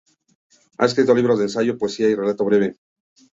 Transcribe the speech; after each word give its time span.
Ha 0.79 0.85
escrito 0.87 1.13
libros 1.13 1.37
de 1.37 1.43
ensayo, 1.45 1.77
poesía 1.77 2.09
y 2.09 2.15
relato 2.15 2.43
breve. 2.43 2.77